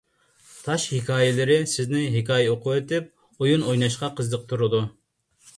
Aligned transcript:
«تاش 0.67 0.85
ھېكايىلىرى» 0.93 1.57
سىزنى 1.73 2.01
ھېكايە 2.15 2.49
ئوقۇۋېتىپ 2.53 3.13
ئويۇن 3.45 3.69
ئويناشقا 3.69 4.11
قىزىقتۇرىدۇ. 4.21 4.85